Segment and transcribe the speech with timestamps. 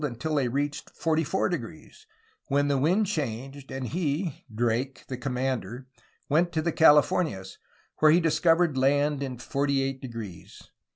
[0.03, 2.07] until they reached forty four degrees,
[2.47, 5.85] when the wind changed and he [Drake, the commander]
[6.27, 7.57] went to the Calif ornias,
[7.99, 10.71] where he discovered land in forty eight degrees.